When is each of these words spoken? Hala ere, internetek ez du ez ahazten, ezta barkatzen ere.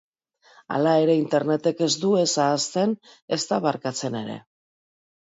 Hala 0.75 0.93
ere, 1.01 1.17
internetek 1.23 1.83
ez 1.87 1.89
du 2.03 2.13
ez 2.21 2.31
ahazten, 2.45 2.95
ezta 3.37 3.59
barkatzen 3.67 4.17
ere. 4.21 4.39